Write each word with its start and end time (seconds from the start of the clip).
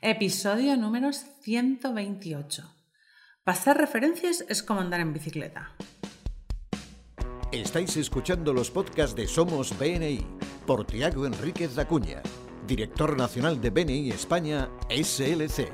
Episodio 0.00 0.76
número 0.76 1.12
128. 1.12 2.62
Pasar 3.42 3.76
referencias 3.78 4.44
es 4.48 4.62
como 4.62 4.80
andar 4.80 5.00
en 5.00 5.12
bicicleta. 5.12 5.72
Estáis 7.50 7.96
escuchando 7.96 8.54
los 8.54 8.70
podcasts 8.70 9.16
de 9.16 9.26
Somos 9.26 9.76
BNI 9.76 10.24
por 10.68 10.86
Tiago 10.86 11.26
Enríquez 11.26 11.74
Dacuña, 11.74 12.22
director 12.64 13.16
nacional 13.16 13.60
de 13.60 13.70
BNI 13.70 14.10
España 14.10 14.70
SLC. 14.88 15.68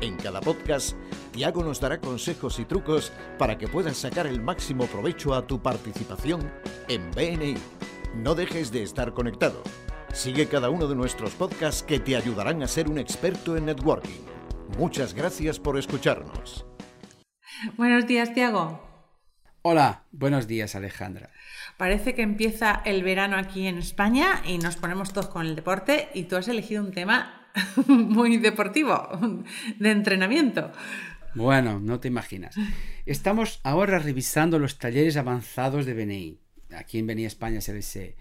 En 0.00 0.16
cada 0.16 0.40
podcast, 0.40 0.96
Tiago 1.30 1.62
nos 1.62 1.78
dará 1.78 2.00
consejos 2.00 2.58
y 2.58 2.64
trucos 2.64 3.12
para 3.38 3.56
que 3.56 3.68
puedas 3.68 3.96
sacar 3.96 4.26
el 4.26 4.42
máximo 4.42 4.86
provecho 4.86 5.34
a 5.34 5.46
tu 5.46 5.62
participación 5.62 6.50
en 6.88 7.08
BNI. 7.12 7.54
No 8.16 8.34
dejes 8.34 8.72
de 8.72 8.82
estar 8.82 9.14
conectado. 9.14 9.62
Sigue 10.12 10.48
cada 10.48 10.70
uno 10.70 10.88
de 10.88 10.96
nuestros 10.96 11.34
podcasts 11.34 11.82
que 11.82 12.00
te 12.00 12.16
ayudarán 12.16 12.62
a 12.62 12.68
ser 12.68 12.88
un 12.88 12.98
experto 12.98 13.56
en 13.56 13.66
networking. 13.66 14.20
Muchas 14.76 15.14
gracias 15.14 15.58
por 15.58 15.78
escucharnos. 15.78 16.66
Buenos 17.76 18.06
días, 18.06 18.34
Tiago. 18.34 18.86
Hola, 19.62 20.04
buenos 20.10 20.46
días 20.46 20.74
Alejandra. 20.74 21.30
Parece 21.76 22.14
que 22.14 22.22
empieza 22.22 22.82
el 22.84 23.02
verano 23.02 23.36
aquí 23.36 23.66
en 23.66 23.78
España 23.78 24.42
y 24.44 24.58
nos 24.58 24.76
ponemos 24.76 25.12
todos 25.12 25.28
con 25.28 25.46
el 25.46 25.54
deporte 25.54 26.08
y 26.12 26.24
tú 26.24 26.36
has 26.36 26.48
elegido 26.48 26.82
un 26.82 26.92
tema 26.92 27.52
muy 27.86 28.38
deportivo, 28.38 29.08
de 29.78 29.90
entrenamiento. 29.90 30.72
Bueno, 31.34 31.78
no 31.78 32.00
te 32.00 32.08
imaginas. 32.08 32.56
Estamos 33.06 33.60
ahora 33.62 33.98
revisando 34.00 34.58
los 34.58 34.78
talleres 34.78 35.16
avanzados 35.16 35.86
de 35.86 35.94
BNI. 35.94 36.40
Aquí 36.76 36.98
en 36.98 37.06
BNI 37.06 37.26
España 37.26 37.60
se 37.60 37.74
dice. 37.74 38.16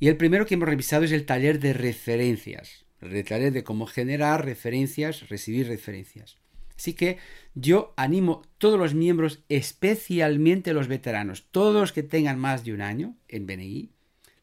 Y 0.00 0.08
el 0.08 0.16
primero 0.16 0.46
que 0.46 0.54
hemos 0.54 0.68
revisado 0.68 1.04
es 1.04 1.12
el 1.12 1.26
taller 1.26 1.60
de 1.60 1.74
referencias. 1.74 2.86
El 3.02 3.22
taller 3.24 3.52
de 3.52 3.62
cómo 3.62 3.86
generar 3.86 4.44
referencias, 4.46 5.28
recibir 5.28 5.68
referencias. 5.68 6.38
Así 6.74 6.94
que 6.94 7.18
yo 7.54 7.92
animo 7.98 8.40
a 8.42 8.48
todos 8.56 8.78
los 8.78 8.94
miembros, 8.94 9.44
especialmente 9.50 10.72
los 10.72 10.88
veteranos, 10.88 11.46
todos 11.50 11.74
los 11.74 11.92
que 11.92 12.02
tengan 12.02 12.38
más 12.38 12.64
de 12.64 12.72
un 12.72 12.80
año 12.80 13.14
en 13.28 13.46
BNI, 13.46 13.90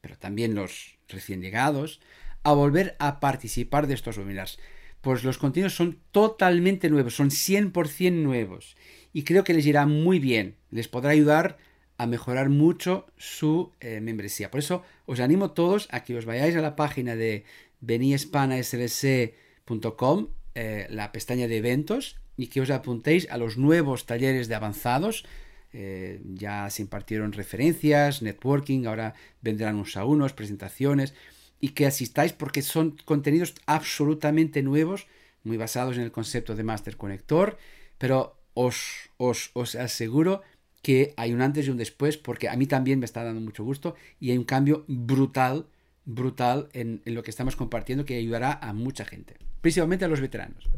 pero 0.02 0.16
también 0.16 0.54
los 0.54 1.00
recién 1.10 1.42
llegados, 1.42 2.00
a 2.44 2.54
volver 2.54 2.96
a 3.00 3.20
participar 3.20 3.88
de 3.88 3.96
estos 3.96 4.20
webinars. 4.20 4.60
Pues 5.02 5.24
los 5.24 5.40
contenidos 5.40 5.76
son 5.76 6.00
totalmente 6.12 6.92
nuevos, 6.92 7.16
son 7.16 7.32
100% 7.32 8.12
nuevos. 8.12 8.78
Y 9.12 9.24
creo 9.24 9.44
que 9.44 9.56
les 9.56 9.66
irá 9.66 9.88
muy 9.88 10.20
bien, 10.20 10.56
les 10.70 10.88
podrá 10.88 11.10
ayudar 11.12 11.58
a 11.98 12.06
mejorar 12.06 12.50
mucho 12.50 13.08
su 13.18 13.72
eh, 13.80 14.00
membresía. 14.02 14.52
Por 14.52 14.60
eso 14.60 14.84
os 15.06 15.20
animo 15.20 15.52
todos 15.52 15.88
a 15.92 16.04
que 16.04 16.16
os 16.16 16.26
vayáis 16.26 16.56
a 16.56 16.62
la 16.62 16.76
página 16.76 17.16
de 17.16 17.44
beniespanaslc.com, 17.82 20.28
eh, 20.56 20.88
la 20.90 21.12
pestaña 21.12 21.48
de 21.48 21.58
eventos, 21.58 22.18
y 22.38 22.48
que 22.48 22.62
os 22.62 22.70
apuntéis 22.70 23.28
a 23.30 23.38
los 23.38 23.58
nuevos 23.58 24.06
talleres 24.06 24.48
de 24.48 24.56
avanzados. 24.56 25.26
Eh, 25.74 26.22
ya 26.34 26.70
se 26.70 26.84
impartieron 26.84 27.34
referencias, 27.34 28.22
networking, 28.22 28.86
ahora 28.86 29.16
vendrán 29.42 29.76
unos 29.76 29.98
a 29.98 30.06
unos, 30.06 30.32
presentaciones, 30.34 31.14
y 31.60 31.70
que 31.70 31.88
asistáis 31.88 32.34
porque 32.34 32.62
son 32.62 32.96
contenidos 33.06 33.56
absolutamente 33.66 34.62
nuevos, 34.62 35.08
muy 35.44 35.58
basados 35.58 35.98
en 35.98 36.04
el 36.04 36.12
concepto 36.12 36.56
de 36.56 36.64
Master 36.64 36.96
Conector, 36.96 37.58
pero 37.98 38.38
os, 38.54 39.10
os, 39.18 39.50
os 39.54 39.76
aseguro 39.76 40.44
que 40.88 41.14
hay 41.18 41.34
un 41.34 41.42
antes 41.42 41.68
y 41.68 41.70
un 41.70 41.76
después, 41.76 42.16
porque 42.16 42.48
a 42.48 42.56
mí 42.56 42.66
también 42.66 43.00
me 43.00 43.06
está 43.06 43.22
dando 43.22 43.42
mucho 43.42 43.66
gusto 43.66 43.96
y 44.22 44.32
hay 44.32 44.38
un 44.38 44.46
cambio 44.46 44.86
brutal, 44.88 45.66
brutal 46.06 46.70
en, 46.72 47.02
en 47.04 47.14
lo 47.14 47.24
que 47.24 47.30
estamos 47.30 47.58
compartiendo 47.58 48.06
que 48.06 48.16
ayudará 48.16 48.54
a 48.54 48.72
mucha 48.72 49.04
gente, 49.04 49.36
principalmente 49.60 50.06
a 50.06 50.08
los 50.08 50.22
veteranos. 50.22 50.70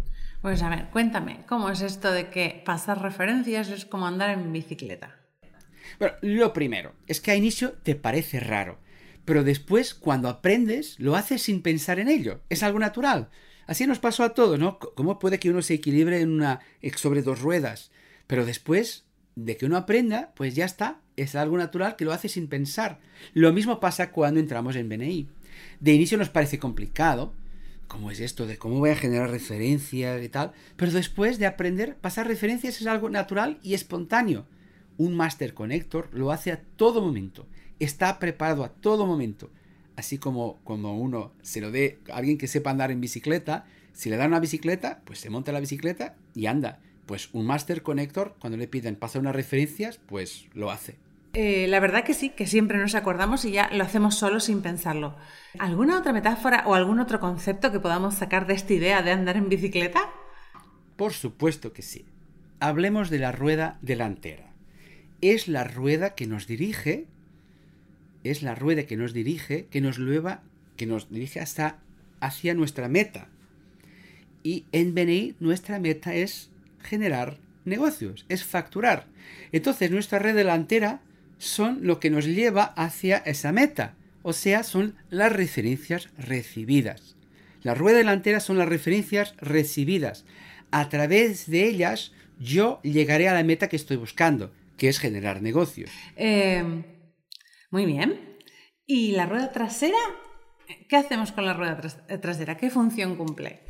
Pues 0.41 0.63
a 0.63 0.69
ver, 0.69 0.89
cuéntame, 0.89 1.41
¿cómo 1.47 1.69
es 1.69 1.81
esto 1.81 2.11
de 2.11 2.31
que 2.31 2.63
pasar 2.65 3.03
referencias 3.03 3.69
es 3.69 3.85
como 3.85 4.07
andar 4.07 4.31
en 4.31 4.51
bicicleta? 4.51 5.15
Bueno, 5.99 6.15
lo 6.23 6.53
primero 6.53 6.93
es 7.05 7.21
que 7.21 7.29
a 7.29 7.35
inicio 7.35 7.73
te 7.83 7.93
parece 7.93 8.39
raro, 8.39 8.79
pero 9.25 9.43
después 9.43 9.93
cuando 9.93 10.27
aprendes 10.27 10.99
lo 10.99 11.17
haces 11.17 11.43
sin 11.43 11.61
pensar 11.61 11.99
en 11.99 12.07
ello, 12.07 12.41
es 12.49 12.63
algo 12.63 12.79
natural. 12.79 13.29
Así 13.67 13.85
nos 13.85 13.99
pasó 13.99 14.23
a 14.23 14.33
todos, 14.33 14.57
¿no? 14.57 14.79
¿Cómo 14.79 15.19
puede 15.19 15.37
que 15.37 15.51
uno 15.51 15.61
se 15.61 15.75
equilibre 15.75 16.19
en 16.19 16.31
una 16.31 16.61
sobre 16.95 17.21
dos 17.21 17.41
ruedas? 17.41 17.91
Pero 18.25 18.43
después 18.43 19.05
de 19.45 19.57
que 19.57 19.65
uno 19.65 19.77
aprenda, 19.77 20.31
pues 20.35 20.55
ya 20.55 20.65
está, 20.65 20.99
es 21.15 21.35
algo 21.35 21.57
natural 21.57 21.95
que 21.95 22.05
lo 22.05 22.11
hace 22.11 22.29
sin 22.29 22.47
pensar. 22.47 22.99
Lo 23.33 23.53
mismo 23.53 23.79
pasa 23.79 24.11
cuando 24.11 24.39
entramos 24.39 24.75
en 24.75 24.89
BNI. 24.89 25.27
De 25.79 25.93
inicio 25.93 26.17
nos 26.17 26.29
parece 26.29 26.59
complicado, 26.59 27.33
cómo 27.87 28.11
es 28.11 28.19
esto, 28.19 28.45
de 28.45 28.57
cómo 28.57 28.79
voy 28.79 28.91
a 28.91 28.95
generar 28.95 29.29
referencias 29.29 30.21
y 30.23 30.29
tal. 30.29 30.51
Pero 30.75 30.91
después 30.91 31.39
de 31.39 31.45
aprender, 31.45 31.95
pasar 31.97 32.27
referencias 32.27 32.79
es 32.81 32.87
algo 32.87 33.09
natural 33.09 33.59
y 33.63 33.73
espontáneo. 33.73 34.45
Un 34.97 35.15
Master 35.15 35.53
Connector 35.53 36.09
lo 36.13 36.31
hace 36.31 36.51
a 36.51 36.61
todo 36.61 37.01
momento. 37.01 37.47
Está 37.79 38.19
preparado 38.19 38.63
a 38.63 38.69
todo 38.69 39.05
momento. 39.05 39.49
Así 39.95 40.17
como 40.17 40.59
cuando 40.63 40.91
uno 40.91 41.33
se 41.41 41.61
lo 41.61 41.71
dé 41.71 41.99
a 42.11 42.17
alguien 42.17 42.37
que 42.37 42.47
sepa 42.47 42.71
andar 42.71 42.91
en 42.91 43.01
bicicleta, 43.01 43.65
si 43.93 44.09
le 44.09 44.17
da 44.17 44.27
una 44.27 44.39
bicicleta, 44.39 45.01
pues 45.05 45.19
se 45.19 45.29
monta 45.29 45.51
la 45.51 45.59
bicicleta 45.59 46.15
y 46.35 46.45
anda. 46.45 46.79
Pues 47.09 47.31
un 47.33 47.47
Master 47.47 47.81
Connector, 47.81 48.35
cuando 48.37 48.55
le 48.55 48.67
piden 48.67 48.95
pasar 48.95 49.21
unas 49.21 49.35
referencias, 49.35 49.97
pues 49.97 50.45
lo 50.53 50.69
hace. 50.69 50.99
Eh, 51.33 51.65
la 51.67 51.79
verdad 51.79 52.03
que 52.03 52.13
sí, 52.13 52.29
que 52.29 52.45
siempre 52.45 52.77
nos 52.77 52.93
acordamos 52.93 53.45
y 53.45 53.51
ya 53.51 53.67
lo 53.73 53.83
hacemos 53.83 54.13
solo 54.13 54.39
sin 54.39 54.61
pensarlo. 54.61 55.15
¿Alguna 55.57 55.97
otra 55.97 56.13
metáfora 56.13 56.65
o 56.67 56.75
algún 56.75 56.99
otro 56.99 57.19
concepto 57.19 57.71
que 57.71 57.79
podamos 57.79 58.13
sacar 58.13 58.45
de 58.45 58.53
esta 58.53 58.75
idea 58.75 59.01
de 59.01 59.09
andar 59.09 59.37
en 59.37 59.49
bicicleta? 59.49 60.11
Por 60.97 61.11
supuesto 61.11 61.73
que 61.73 61.81
sí. 61.81 62.05
Hablemos 62.59 63.09
de 63.09 63.17
la 63.17 63.31
rueda 63.31 63.79
delantera. 63.81 64.53
Es 65.19 65.47
la 65.47 65.63
rueda 65.63 66.13
que 66.13 66.27
nos 66.27 66.45
dirige, 66.45 67.07
es 68.23 68.43
la 68.43 68.53
rueda 68.53 68.83
que 68.83 68.97
nos 68.97 69.13
dirige, 69.13 69.65
que 69.71 69.81
nos 69.81 69.97
lleva, 69.97 70.43
que 70.77 70.85
nos 70.85 71.09
dirige 71.09 71.39
hasta 71.39 71.79
hacia 72.19 72.53
nuestra 72.53 72.87
meta. 72.87 73.29
Y 74.43 74.65
en 74.71 74.93
BNI 74.93 75.37
nuestra 75.39 75.79
meta 75.79 76.13
es 76.13 76.51
generar 76.81 77.39
negocios, 77.65 78.25
es 78.29 78.43
facturar. 78.43 79.07
Entonces 79.51 79.91
nuestra 79.91 80.19
red 80.19 80.35
delantera 80.35 81.01
son 81.37 81.79
lo 81.83 81.99
que 81.99 82.09
nos 82.09 82.25
lleva 82.25 82.63
hacia 82.63 83.17
esa 83.17 83.51
meta, 83.51 83.95
o 84.21 84.33
sea, 84.33 84.63
son 84.63 84.95
las 85.09 85.31
referencias 85.31 86.09
recibidas. 86.17 87.15
La 87.61 87.75
rueda 87.75 87.97
delantera 87.97 88.39
son 88.39 88.57
las 88.57 88.69
referencias 88.69 89.35
recibidas. 89.37 90.25
A 90.71 90.89
través 90.89 91.49
de 91.49 91.67
ellas 91.67 92.13
yo 92.39 92.79
llegaré 92.83 93.27
a 93.27 93.33
la 93.33 93.43
meta 93.43 93.67
que 93.67 93.75
estoy 93.75 93.97
buscando, 93.97 94.53
que 94.77 94.89
es 94.89 94.99
generar 94.99 95.41
negocios. 95.41 95.91
Eh, 96.15 96.63
muy 97.71 97.85
bien. 97.85 98.37
¿Y 98.85 99.11
la 99.11 99.25
rueda 99.25 99.51
trasera? 99.51 99.97
¿Qué 100.87 100.95
hacemos 100.95 101.31
con 101.31 101.45
la 101.45 101.53
rueda 101.53 101.79
trasera? 102.21 102.57
¿Qué 102.57 102.69
función 102.69 103.15
cumple? 103.15 103.68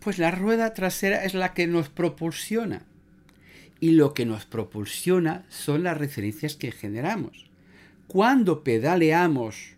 Pues 0.00 0.18
la 0.18 0.30
rueda 0.30 0.74
trasera 0.74 1.24
es 1.24 1.34
la 1.34 1.54
que 1.54 1.66
nos 1.66 1.88
propulsiona 1.88 2.86
y 3.80 3.92
lo 3.92 4.14
que 4.14 4.26
nos 4.26 4.44
propulsiona 4.46 5.44
son 5.48 5.82
las 5.82 5.96
referencias 5.96 6.56
que 6.56 6.72
generamos. 6.72 7.46
Cuando 8.06 8.64
pedaleamos, 8.64 9.76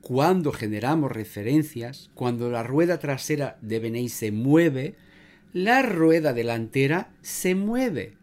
cuando 0.00 0.52
generamos 0.52 1.12
referencias, 1.12 2.10
cuando 2.14 2.50
la 2.50 2.62
rueda 2.62 2.98
trasera 2.98 3.58
de 3.60 3.78
BNI 3.78 4.08
se 4.08 4.32
mueve, 4.32 4.94
la 5.52 5.82
rueda 5.82 6.32
delantera 6.32 7.10
se 7.22 7.54
mueve. 7.54 8.14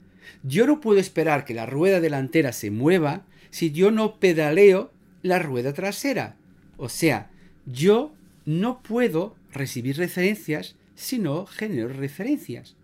Yo 0.44 0.68
no 0.68 0.80
puedo 0.80 1.00
esperar 1.00 1.46
que 1.46 1.54
la 1.54 1.66
rueda 1.66 2.00
delantera 2.00 2.52
se 2.54 2.72
mueva 2.72 3.26
si 3.50 3.72
yo 3.72 3.92
no 3.92 4.20
pedaleo 4.20 4.92
la 5.24 5.40
rueda 5.40 5.74
trasera. 5.74 6.36
O 6.78 6.90
sea, 6.90 7.30
yo 7.66 8.14
no 8.46 8.82
puedo 8.82 9.36
recibir 9.52 9.98
referencias 9.98 10.76
si 10.98 11.20
no 11.20 11.46
genero 11.46 11.88
referencias 11.88 12.76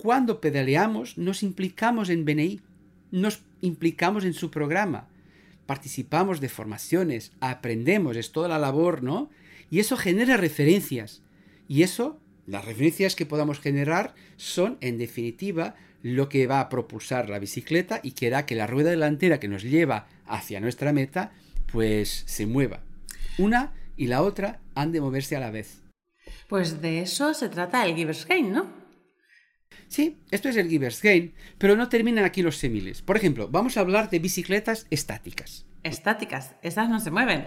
cuando 0.00 0.40
pedaleamos 0.40 1.18
nos 1.18 1.42
implicamos 1.42 2.08
en 2.08 2.24
BNI, 2.24 2.62
nos 3.10 3.42
implicamos 3.60 4.24
en 4.24 4.32
su 4.32 4.50
programa, 4.50 5.08
participamos 5.66 6.40
de 6.40 6.48
formaciones, 6.48 7.32
aprendemos, 7.40 8.16
es 8.16 8.32
toda 8.32 8.48
la 8.48 8.58
labor, 8.58 9.02
¿no? 9.02 9.28
Y 9.70 9.78
eso 9.78 9.98
genera 9.98 10.38
referencias. 10.38 11.20
Y 11.68 11.82
eso, 11.82 12.18
las 12.46 12.64
referencias 12.64 13.14
que 13.14 13.26
podamos 13.26 13.60
generar 13.60 14.14
son, 14.38 14.78
en 14.80 14.96
definitiva, 14.96 15.74
lo 16.02 16.30
que 16.30 16.46
va 16.46 16.60
a 16.60 16.70
propulsar 16.70 17.28
la 17.28 17.38
bicicleta 17.38 18.00
y 18.02 18.12
que 18.12 18.28
hará 18.28 18.46
que 18.46 18.54
la 18.54 18.66
rueda 18.66 18.88
delantera 18.88 19.38
que 19.38 19.48
nos 19.48 19.64
lleva 19.64 20.08
hacia 20.26 20.60
nuestra 20.60 20.94
meta, 20.94 21.32
pues 21.70 22.22
se 22.24 22.46
mueva. 22.46 22.80
Una 23.36 23.74
y 23.98 24.06
la 24.06 24.22
otra 24.22 24.60
han 24.74 24.92
de 24.92 25.02
moverse 25.02 25.36
a 25.36 25.40
la 25.40 25.50
vez. 25.50 25.82
Pues 26.48 26.80
de 26.80 27.00
eso 27.00 27.34
se 27.34 27.48
trata 27.48 27.84
el 27.86 27.94
Giver's 27.94 28.26
Gain, 28.26 28.52
¿no? 28.52 28.80
Sí, 29.88 30.18
esto 30.30 30.48
es 30.48 30.56
el 30.56 30.68
Giver's 30.68 31.02
Gain, 31.02 31.34
pero 31.58 31.76
no 31.76 31.88
terminan 31.88 32.24
aquí 32.24 32.42
los 32.42 32.56
similes. 32.56 33.02
Por 33.02 33.16
ejemplo, 33.16 33.48
vamos 33.48 33.76
a 33.76 33.80
hablar 33.80 34.08
de 34.10 34.20
bicicletas 34.20 34.86
estáticas. 34.90 35.66
Estáticas, 35.82 36.54
esas 36.62 36.88
no 36.88 37.00
se 37.00 37.10
mueven. 37.10 37.46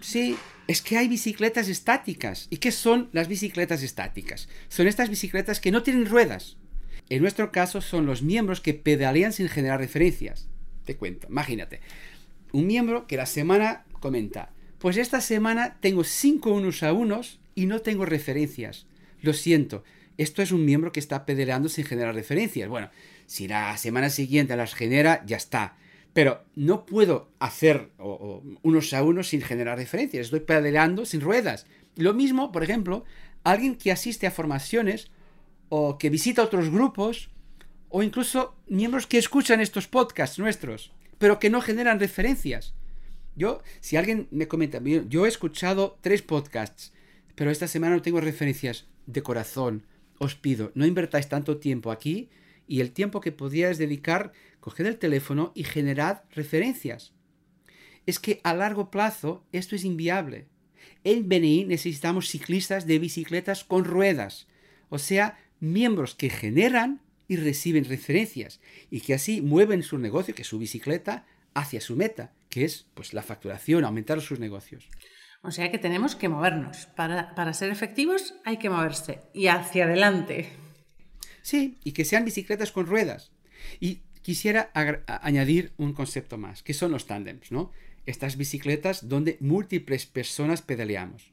Sí, 0.00 0.36
es 0.66 0.82
que 0.82 0.98
hay 0.98 1.06
bicicletas 1.06 1.68
estáticas. 1.68 2.48
¿Y 2.50 2.56
qué 2.56 2.72
son 2.72 3.08
las 3.12 3.28
bicicletas 3.28 3.84
estáticas? 3.84 4.48
Son 4.68 4.88
estas 4.88 5.08
bicicletas 5.08 5.60
que 5.60 5.70
no 5.70 5.84
tienen 5.84 6.06
ruedas. 6.06 6.56
En 7.08 7.22
nuestro 7.22 7.52
caso 7.52 7.80
son 7.80 8.06
los 8.06 8.22
miembros 8.22 8.60
que 8.60 8.74
pedalean 8.74 9.32
sin 9.32 9.48
generar 9.48 9.78
referencias. 9.78 10.48
Te 10.84 10.96
cuento, 10.96 11.28
imagínate. 11.28 11.80
Un 12.52 12.66
miembro 12.66 13.06
que 13.06 13.16
la 13.16 13.26
semana 13.26 13.84
comenta, 14.00 14.50
pues 14.78 14.96
esta 14.96 15.20
semana 15.20 15.76
tengo 15.80 16.02
cinco 16.02 16.52
unos 16.52 16.82
a 16.82 16.92
unos 16.92 17.38
y 17.54 17.66
no 17.66 17.80
tengo 17.80 18.04
referencias. 18.04 18.86
Lo 19.20 19.32
siento, 19.32 19.84
esto 20.18 20.42
es 20.42 20.52
un 20.52 20.64
miembro 20.64 20.92
que 20.92 21.00
está 21.00 21.24
pedaleando 21.24 21.68
sin 21.68 21.84
generar 21.84 22.14
referencias. 22.14 22.68
Bueno, 22.68 22.90
si 23.26 23.48
la 23.48 23.76
semana 23.76 24.10
siguiente 24.10 24.56
las 24.56 24.74
genera, 24.74 25.22
ya 25.26 25.36
está. 25.36 25.76
Pero 26.12 26.44
no 26.54 26.84
puedo 26.84 27.30
hacer 27.38 27.90
unos 28.62 28.92
a 28.92 29.02
unos 29.02 29.28
sin 29.28 29.40
generar 29.40 29.78
referencias. 29.78 30.26
Estoy 30.26 30.40
pedaleando 30.40 31.06
sin 31.06 31.22
ruedas. 31.22 31.66
Lo 31.96 32.12
mismo, 32.12 32.52
por 32.52 32.62
ejemplo, 32.62 33.04
alguien 33.44 33.76
que 33.76 33.92
asiste 33.92 34.26
a 34.26 34.30
formaciones 34.30 35.10
o 35.70 35.96
que 35.96 36.10
visita 36.10 36.42
otros 36.42 36.68
grupos 36.68 37.30
o 37.88 38.02
incluso 38.02 38.54
miembros 38.68 39.06
que 39.06 39.18
escuchan 39.18 39.60
estos 39.60 39.88
podcasts 39.88 40.38
nuestros, 40.38 40.92
pero 41.18 41.38
que 41.38 41.50
no 41.50 41.60
generan 41.60 42.00
referencias. 42.00 42.74
Yo, 43.34 43.62
si 43.80 43.96
alguien 43.96 44.28
me 44.30 44.48
comenta, 44.48 44.80
yo 45.08 45.24
he 45.24 45.28
escuchado 45.28 45.98
tres 46.02 46.20
podcasts, 46.20 46.92
pero 47.34 47.50
esta 47.50 47.68
semana 47.68 47.96
no 47.96 48.02
tengo 48.02 48.20
referencias 48.20 48.86
de 49.06 49.22
corazón. 49.22 49.86
Os 50.18 50.34
pido, 50.34 50.72
no 50.74 50.86
invertáis 50.86 51.28
tanto 51.28 51.58
tiempo 51.58 51.90
aquí 51.90 52.30
y 52.66 52.80
el 52.80 52.92
tiempo 52.92 53.20
que 53.20 53.32
podíais 53.32 53.78
dedicar, 53.78 54.32
coged 54.60 54.86
el 54.86 54.98
teléfono 54.98 55.52
y 55.54 55.64
generad 55.64 56.22
referencias. 56.30 57.12
Es 58.06 58.18
que 58.18 58.40
a 58.44 58.54
largo 58.54 58.90
plazo 58.90 59.44
esto 59.52 59.74
es 59.76 59.84
inviable. 59.84 60.46
En 61.04 61.28
BNI 61.28 61.64
necesitamos 61.64 62.28
ciclistas 62.28 62.86
de 62.86 62.98
bicicletas 62.98 63.64
con 63.64 63.84
ruedas, 63.84 64.46
o 64.88 64.98
sea, 64.98 65.38
miembros 65.60 66.14
que 66.14 66.30
generan 66.30 67.00
y 67.28 67.36
reciben 67.36 67.84
referencias 67.84 68.60
y 68.90 69.00
que 69.00 69.14
así 69.14 69.40
mueven 69.40 69.82
su 69.82 69.98
negocio, 69.98 70.34
que 70.34 70.42
es 70.42 70.48
su 70.48 70.58
bicicleta, 70.58 71.26
hacia 71.54 71.80
su 71.80 71.96
meta, 71.96 72.32
que 72.48 72.64
es 72.64 72.86
pues 72.94 73.14
la 73.14 73.22
facturación, 73.22 73.84
aumentar 73.84 74.20
sus 74.20 74.38
negocios. 74.38 74.88
O 75.42 75.50
sea 75.50 75.70
que 75.70 75.78
tenemos 75.78 76.14
que 76.14 76.28
movernos. 76.28 76.86
Para, 76.96 77.34
para 77.34 77.52
ser 77.52 77.70
efectivos 77.70 78.34
hay 78.44 78.58
que 78.58 78.70
moverse 78.70 79.20
y 79.34 79.48
hacia 79.48 79.84
adelante. 79.84 80.52
Sí, 81.42 81.78
y 81.82 81.92
que 81.92 82.04
sean 82.04 82.24
bicicletas 82.24 82.70
con 82.70 82.86
ruedas. 82.86 83.32
Y 83.80 84.02
quisiera 84.22 84.70
añadir 85.06 85.72
un 85.76 85.92
concepto 85.92 86.38
más, 86.38 86.62
que 86.62 86.74
son 86.74 86.92
los 86.92 87.06
tándems, 87.06 87.50
¿no? 87.50 87.72
Estas 88.06 88.36
bicicletas 88.36 89.08
donde 89.08 89.36
múltiples 89.40 90.06
personas 90.06 90.62
pedaleamos. 90.62 91.32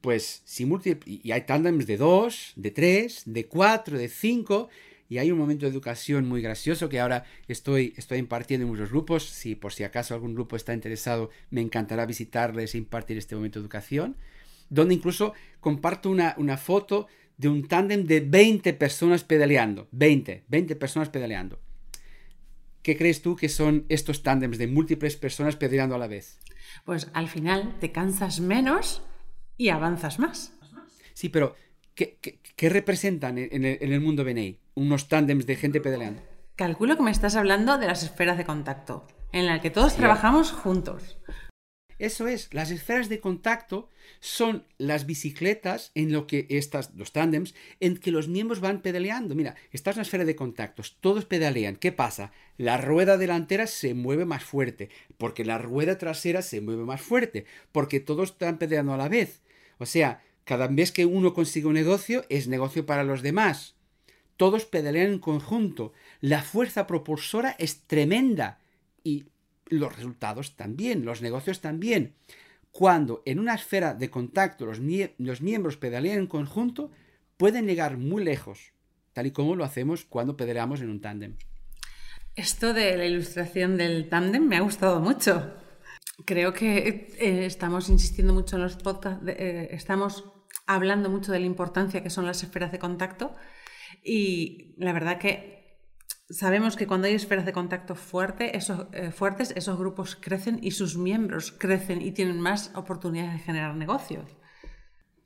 Pues 0.00 0.42
si 0.44 0.66
y 1.04 1.32
hay 1.32 1.42
tándems 1.42 1.86
de 1.86 1.96
dos, 1.96 2.52
de 2.56 2.70
tres, 2.70 3.22
de 3.26 3.46
cuatro, 3.46 3.98
de 3.98 4.08
cinco, 4.08 4.68
y 5.08 5.18
hay 5.18 5.30
un 5.30 5.38
momento 5.38 5.64
de 5.64 5.72
educación 5.72 6.28
muy 6.28 6.42
gracioso 6.42 6.88
que 6.88 7.00
ahora 7.00 7.24
estoy, 7.48 7.94
estoy 7.96 8.18
impartiendo 8.18 8.66
en 8.66 8.70
muchos 8.70 8.90
grupos. 8.90 9.24
Si 9.24 9.54
por 9.54 9.72
si 9.72 9.84
acaso 9.84 10.12
algún 10.14 10.34
grupo 10.34 10.54
está 10.54 10.74
interesado, 10.74 11.30
me 11.50 11.62
encantará 11.62 12.04
visitarles 12.04 12.74
e 12.74 12.78
impartir 12.78 13.16
este 13.16 13.34
momento 13.34 13.58
de 13.58 13.62
educación. 13.64 14.16
Donde 14.68 14.94
incluso 14.94 15.32
comparto 15.60 16.10
una, 16.10 16.34
una 16.36 16.58
foto 16.58 17.06
de 17.38 17.48
un 17.48 17.66
tándem 17.66 18.04
de 18.04 18.20
20 18.20 18.74
personas 18.74 19.24
pedaleando. 19.24 19.88
20, 19.92 20.44
20 20.46 20.76
personas 20.76 21.08
pedaleando. 21.08 21.58
¿Qué 22.82 22.96
crees 22.96 23.22
tú 23.22 23.34
que 23.34 23.48
son 23.48 23.86
estos 23.88 24.22
tándems 24.22 24.58
de 24.58 24.66
múltiples 24.66 25.16
personas 25.16 25.56
pedaleando 25.56 25.94
a 25.94 25.98
la 25.98 26.06
vez? 26.06 26.38
Pues 26.84 27.08
al 27.14 27.28
final 27.28 27.78
te 27.80 27.92
cansas 27.92 28.40
menos 28.40 29.02
y 29.56 29.70
avanzas 29.70 30.18
más. 30.18 30.52
Sí, 31.14 31.30
pero 31.30 31.56
¿qué, 31.98 32.68
representan 32.68 33.38
en 33.38 33.64
el, 33.64 34.00
mundo 34.00 34.24
BNI 34.24 34.58
unos 34.74 35.08
tándems 35.08 35.46
de 35.46 35.56
gente 35.56 35.80
pedaleando? 35.80 36.22
Calculo 36.54 36.96
que 36.96 37.02
me 37.02 37.10
estás 37.10 37.36
hablando 37.36 37.78
de 37.78 37.86
las 37.86 38.02
esferas 38.02 38.38
de 38.38 38.44
contacto, 38.44 39.06
en 39.32 39.46
las 39.46 39.60
que 39.60 39.70
todos 39.70 39.96
trabajamos 39.96 40.52
juntos. 40.52 41.18
Eso 41.98 42.28
es, 42.28 42.54
las 42.54 42.70
esferas 42.70 43.08
de 43.08 43.18
contacto 43.18 43.90
son 44.20 44.64
las 44.78 45.04
bicicletas 45.04 45.90
en 45.96 46.12
lo 46.12 46.28
que 46.28 46.46
estas, 46.48 46.94
los 46.94 47.10
tándems, 47.10 47.56
en 47.80 47.96
que 47.96 48.12
los 48.12 48.28
miembros 48.28 48.60
van 48.60 48.82
pedaleando. 48.82 49.34
Mira, 49.34 49.56
esta 49.72 49.90
es 49.90 49.96
una 49.96 50.02
esfera 50.02 50.24
de 50.24 50.36
contactos, 50.36 50.96
todos 51.00 51.24
pedalean. 51.24 51.74
¿Qué 51.74 51.90
pasa? 51.90 52.30
La 52.56 52.76
rueda 52.76 53.16
delantera 53.16 53.66
se 53.66 53.94
mueve 53.94 54.26
más 54.26 54.44
fuerte, 54.44 54.90
porque 55.16 55.44
la 55.44 55.58
rueda 55.58 55.98
trasera 55.98 56.42
se 56.42 56.60
mueve 56.60 56.84
más 56.84 57.00
fuerte, 57.00 57.46
porque 57.72 57.98
todos 57.98 58.30
están 58.30 58.58
pedaleando 58.58 58.94
a 58.94 58.98
la 58.98 59.08
vez. 59.08 59.42
O 59.78 59.86
sea, 59.86 60.22
cada 60.48 60.66
vez 60.66 60.92
que 60.92 61.04
uno 61.04 61.34
consigue 61.34 61.66
un 61.66 61.74
negocio, 61.74 62.24
es 62.30 62.48
negocio 62.48 62.86
para 62.86 63.04
los 63.04 63.20
demás. 63.20 63.74
Todos 64.38 64.64
pedalean 64.64 65.12
en 65.12 65.18
conjunto. 65.18 65.92
La 66.22 66.40
fuerza 66.40 66.86
propulsora 66.86 67.54
es 67.58 67.82
tremenda. 67.82 68.58
Y 69.04 69.26
los 69.66 69.94
resultados 69.94 70.56
también, 70.56 71.04
los 71.04 71.20
negocios 71.20 71.60
también. 71.60 72.14
Cuando 72.72 73.22
en 73.26 73.40
una 73.40 73.56
esfera 73.56 73.92
de 73.92 74.08
contacto 74.08 74.64
los, 74.64 74.80
miembros 74.80 75.76
pedalean 75.76 76.20
en 76.20 76.26
conjunto, 76.26 76.90
pueden 77.36 77.66
llegar 77.66 77.98
muy 77.98 78.24
lejos, 78.24 78.72
tal 79.12 79.26
y 79.26 79.32
como 79.32 79.54
lo 79.54 79.64
hacemos 79.64 80.06
cuando 80.06 80.38
pedaleamos 80.38 80.80
en 80.80 80.88
un 80.88 81.02
tándem. 81.02 81.36
Esto 82.34 82.72
de 82.72 82.96
la 82.96 83.04
ilustración 83.04 83.76
del 83.76 84.08
tándem 84.08 84.48
me 84.48 84.56
ha 84.56 84.60
gustado 84.60 84.98
mucho. 85.00 85.52
Creo 86.24 86.54
que 86.54 87.12
eh, 87.18 87.44
estamos 87.44 87.90
insistiendo 87.90 88.32
mucho 88.32 88.56
en 88.56 88.62
los 88.62 88.76
podcasts, 88.76 89.22
eh, 89.28 89.68
estamos 89.72 90.37
hablando 90.68 91.10
mucho 91.10 91.32
de 91.32 91.40
la 91.40 91.46
importancia 91.46 92.02
que 92.02 92.10
son 92.10 92.26
las 92.26 92.44
esferas 92.44 92.70
de 92.70 92.78
contacto 92.78 93.34
y 94.04 94.74
la 94.78 94.92
verdad 94.92 95.18
que 95.18 95.58
Sabemos 96.30 96.76
que 96.76 96.86
cuando 96.86 97.06
hay 97.06 97.14
esferas 97.14 97.46
de 97.46 97.54
contacto 97.54 97.94
fuerte, 97.94 98.54
esos, 98.54 98.86
eh, 98.92 99.10
fuertes, 99.12 99.54
esos 99.56 99.78
grupos 99.78 100.14
crecen 100.14 100.58
y 100.62 100.72
sus 100.72 100.98
miembros 100.98 101.52
crecen 101.52 102.02
y 102.02 102.12
tienen 102.12 102.38
más 102.38 102.70
oportunidades 102.74 103.32
de 103.32 103.38
generar 103.38 103.74
negocios. 103.74 104.36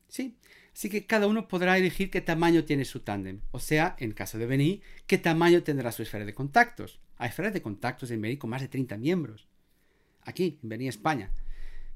Sí, 0.07 0.39
así 0.73 0.89
que 0.89 1.05
cada 1.05 1.27
uno 1.27 1.49
podrá 1.49 1.77
elegir 1.77 2.09
qué 2.09 2.21
tamaño 2.21 2.65
tiene 2.65 2.85
su 2.85 3.01
tándem. 3.01 3.41
O 3.51 3.59
sea, 3.59 3.97
en 3.99 4.13
caso 4.13 4.39
de 4.39 4.47
BNI, 4.47 4.81
qué 5.09 5.19
tamaño 5.19 5.65
tendrá 5.65 5.91
su 5.91 6.03
esfera 6.03 6.25
de 6.25 6.35
contactos. 6.35 7.01
Hay 7.17 7.31
esferas 7.31 7.53
de 7.53 7.63
contactos 7.63 8.13
en 8.13 8.23
BNI 8.23 8.37
con 8.37 8.51
más 8.51 8.61
de 8.61 8.69
30 8.69 8.97
miembros. 8.97 9.49
Aquí, 10.25 10.61
en 10.63 10.83
España. 10.83 11.33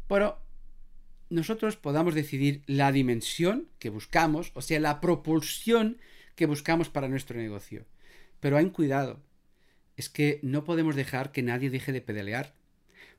Pero 0.08 0.44
nosotros 1.28 1.76
podamos 1.76 2.14
decidir 2.14 2.62
la 2.66 2.92
dimensión 2.92 3.68
que 3.78 3.90
buscamos, 3.90 4.52
o 4.54 4.62
sea, 4.62 4.80
la 4.80 5.00
propulsión 5.00 5.98
que 6.34 6.46
buscamos 6.46 6.88
para 6.88 7.08
nuestro 7.08 7.36
negocio. 7.36 7.84
Pero 8.40 8.56
hay 8.56 8.64
un 8.64 8.70
cuidado. 8.70 9.20
Es 9.96 10.08
que 10.08 10.40
no 10.42 10.64
podemos 10.64 10.94
dejar 10.94 11.32
que 11.32 11.42
nadie 11.42 11.70
deje 11.70 11.92
de 11.92 12.02
pedalear. 12.02 12.54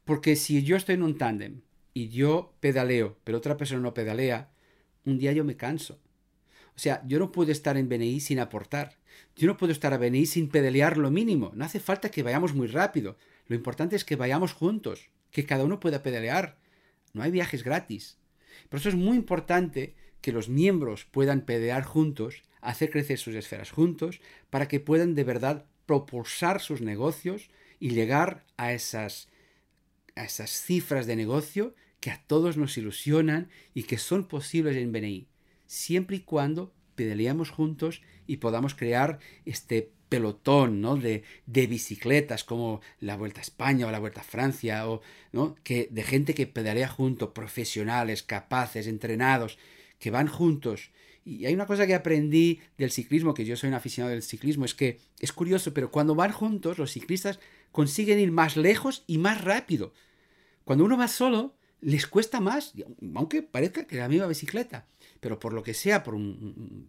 Porque 0.05 0.35
si 0.35 0.63
yo 0.63 0.77
estoy 0.77 0.95
en 0.95 1.03
un 1.03 1.17
tándem 1.17 1.61
y 1.93 2.09
yo 2.09 2.53
pedaleo, 2.59 3.17
pero 3.23 3.39
otra 3.39 3.57
persona 3.57 3.81
no 3.81 3.93
pedalea, 3.93 4.51
un 5.03 5.17
día 5.17 5.33
yo 5.33 5.43
me 5.43 5.57
canso. 5.57 5.99
O 6.75 6.79
sea, 6.79 7.01
yo 7.07 7.17
no 7.17 7.31
puedo 7.31 7.51
estar 7.51 7.75
en 7.75 7.89
BNI 7.89 8.19
sin 8.19 8.39
aportar. 8.39 8.97
Yo 9.35 9.47
no 9.47 9.57
puedo 9.57 9.71
estar 9.71 9.93
a 9.93 9.97
BNI 9.97 10.27
sin 10.27 10.47
pedalear 10.47 10.97
lo 10.97 11.09
mínimo. 11.09 11.51
No 11.55 11.65
hace 11.65 11.79
falta 11.79 12.11
que 12.11 12.21
vayamos 12.21 12.53
muy 12.53 12.67
rápido. 12.67 13.17
Lo 13.47 13.55
importante 13.55 13.95
es 13.95 14.05
que 14.05 14.15
vayamos 14.15 14.53
juntos, 14.53 15.09
que 15.31 15.45
cada 15.45 15.63
uno 15.63 15.79
pueda 15.79 16.03
pedalear. 16.03 16.57
No 17.13 17.23
hay 17.23 17.31
viajes 17.31 17.63
gratis. 17.63 18.17
Por 18.69 18.79
eso 18.79 18.89
es 18.89 18.95
muy 18.95 19.17
importante 19.17 19.95
que 20.21 20.31
los 20.31 20.49
miembros 20.49 21.05
puedan 21.05 21.41
pedalear 21.41 21.83
juntos 21.83 22.43
hacer 22.61 22.91
crecer 22.91 23.17
sus 23.17 23.35
esferas 23.35 23.71
juntos 23.71 24.19
para 24.49 24.67
que 24.67 24.79
puedan 24.79 25.15
de 25.15 25.23
verdad 25.23 25.65
propulsar 25.85 26.59
sus 26.59 26.81
negocios 26.81 27.49
y 27.79 27.91
llegar 27.91 28.45
a 28.57 28.73
esas, 28.73 29.29
a 30.15 30.25
esas 30.25 30.49
cifras 30.49 31.07
de 31.07 31.15
negocio 31.15 31.75
que 31.99 32.11
a 32.11 32.21
todos 32.27 32.57
nos 32.57 32.77
ilusionan 32.77 33.49
y 33.73 33.83
que 33.83 33.97
son 33.97 34.27
posibles 34.27 34.75
en 34.75 34.91
BNI, 34.91 35.27
siempre 35.65 36.17
y 36.17 36.19
cuando 36.21 36.73
pedaleamos 36.95 37.51
juntos 37.51 38.01
y 38.25 38.37
podamos 38.37 38.75
crear 38.75 39.19
este 39.45 39.91
pelotón 40.09 40.81
¿no? 40.81 40.95
de, 40.95 41.23
de, 41.45 41.67
bicicletas 41.67 42.43
como 42.43 42.81
la 42.99 43.17
Vuelta 43.17 43.39
a 43.39 43.43
España 43.43 43.87
o 43.87 43.91
la 43.91 43.99
Vuelta 43.99 44.21
a 44.21 44.23
Francia 44.23 44.87
o 44.87 45.01
¿no? 45.31 45.55
que, 45.63 45.87
de 45.91 46.03
gente 46.03 46.33
que 46.33 46.47
pedalea 46.47 46.87
juntos, 46.87 47.31
profesionales, 47.33 48.23
capaces, 48.23 48.87
entrenados, 48.87 49.57
que 49.99 50.11
van 50.11 50.27
juntos 50.27 50.91
y 51.27 51.45
hay 51.45 51.53
una 51.53 51.65
cosa 51.65 51.85
que 51.85 51.93
aprendí 51.93 52.61
del 52.77 52.89
ciclismo, 52.89 53.33
que 53.33 53.43
yo 53.43 53.57
soy 53.57 53.67
un 53.67 53.75
aficionado 53.75 54.13
del 54.13 54.23
ciclismo, 54.23 54.63
es 54.63 54.73
que 54.73 55.01
es 55.19 55.33
curioso, 55.33 55.73
pero 55.73 55.91
cuando 55.91 56.15
van 56.15 56.31
juntos, 56.31 56.77
los 56.77 56.93
ciclistas 56.93 57.41
consiguen 57.73 58.17
ir 58.17 58.31
más 58.31 58.55
lejos 58.55 59.03
y 59.07 59.17
más 59.17 59.43
rápido. 59.43 59.91
Cuando 60.63 60.85
uno 60.85 60.97
va 60.97 61.09
solo, 61.09 61.53
les 61.81 62.07
cuesta 62.07 62.39
más, 62.39 62.75
aunque 63.13 63.43
parezca 63.43 63.85
que 63.85 63.97
la 63.97 64.07
misma 64.07 64.27
bicicleta. 64.27 64.87
Pero 65.19 65.37
por 65.37 65.51
lo 65.51 65.63
que 65.63 65.73
sea, 65.73 66.01
por, 66.01 66.15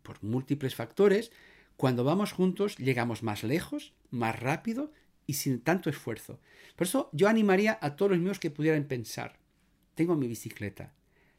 por 0.04 0.22
múltiples 0.22 0.76
factores, 0.76 1.32
cuando 1.78 2.02
vamos 2.02 2.32
juntos 2.32 2.76
llegamos 2.76 3.22
más 3.22 3.44
lejos, 3.44 3.94
más 4.10 4.38
rápido 4.38 4.92
y 5.26 5.34
sin 5.34 5.60
tanto 5.60 5.88
esfuerzo. 5.88 6.40
Por 6.74 6.88
eso 6.88 7.08
yo 7.12 7.28
animaría 7.28 7.78
a 7.80 7.94
todos 7.94 8.10
los 8.10 8.20
míos 8.20 8.40
que 8.40 8.50
pudieran 8.50 8.82
pensar, 8.84 9.38
tengo 9.94 10.16
mi 10.16 10.26
bicicleta, 10.26 10.92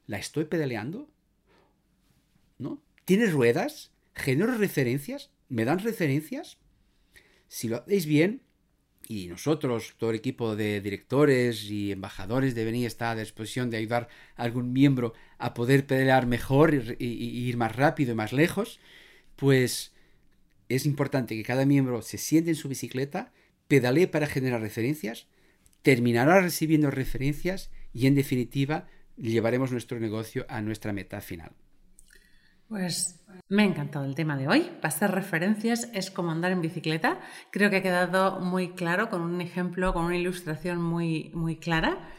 ¿la 0.07 0.17
estoy 0.17 0.45
pedaleando? 0.45 1.09
¿No? 2.57 2.81
¿Tiene 3.03 3.27
ruedas? 3.27 3.91
¿Genero 4.15 4.55
referencias? 4.55 5.29
¿Me 5.49 5.65
dan 5.65 5.79
referencias? 5.79 6.57
Si 7.49 7.67
lo 7.67 7.77
hacéis 7.77 8.05
bien, 8.05 8.41
y 9.09 9.27
nosotros, 9.27 9.95
todo 9.97 10.11
el 10.11 10.15
equipo 10.15 10.55
de 10.55 10.79
directores 10.79 11.69
y 11.69 11.91
embajadores 11.91 12.55
de 12.55 12.63
BNI 12.63 12.85
está 12.85 13.11
a 13.11 13.15
disposición 13.15 13.71
de 13.71 13.77
ayudar 13.77 14.07
a 14.37 14.43
algún 14.43 14.71
miembro 14.71 15.13
a 15.37 15.53
poder 15.53 15.85
pedalear 15.85 16.27
mejor 16.27 16.73
y, 16.73 17.05
ir 17.05 17.57
más 17.57 17.75
rápido 17.75 18.13
y 18.13 18.15
más 18.15 18.31
lejos, 18.31 18.79
pues 19.35 19.91
es 20.69 20.85
importante 20.85 21.35
que 21.35 21.43
cada 21.43 21.65
miembro 21.65 22.01
se 22.01 22.17
siente 22.17 22.51
en 22.51 22.55
su 22.55 22.69
bicicleta, 22.69 23.33
pedalee 23.67 24.07
para 24.07 24.27
generar 24.27 24.61
referencias, 24.61 25.27
terminará 25.81 26.39
recibiendo 26.41 26.91
referencias 26.91 27.71
y 27.93 28.07
en 28.07 28.15
definitiva 28.15 28.87
llevaremos 29.17 29.71
nuestro 29.71 29.99
negocio 29.99 30.45
a 30.47 30.61
nuestra 30.61 30.93
meta 30.93 31.21
final. 31.21 31.51
Pues 32.67 33.25
me 33.47 33.63
ha 33.63 33.65
encantado 33.65 34.05
el 34.05 34.13
tema 34.13 34.37
de 34.37 34.47
hoy. 34.47 34.69
Pasar 34.79 35.13
referencias 35.13 35.89
es 35.93 36.11
como 36.11 36.31
andar 36.31 36.51
en 36.51 36.61
bicicleta. 36.61 37.19
Creo 37.51 37.71
que 37.71 37.77
ha 37.77 37.81
quedado 37.81 38.39
muy 38.39 38.73
claro 38.75 39.09
con 39.09 39.21
un 39.21 39.41
ejemplo, 39.41 39.91
con 39.91 40.05
una 40.05 40.17
ilustración 40.17 40.79
muy, 40.79 41.31
muy 41.33 41.57
clara. 41.57 42.11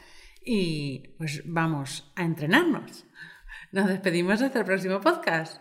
Y 0.45 1.15
pues 1.19 1.43
vamos 1.45 2.11
a 2.17 2.25
entrenarnos. 2.25 3.05
Nos 3.71 3.87
despedimos 3.87 4.43
hasta 4.43 4.59
el 4.59 4.65
próximo 4.65 5.01
podcast. 5.01 5.61